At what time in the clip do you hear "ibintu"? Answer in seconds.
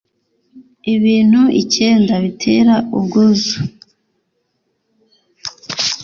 0.93-1.41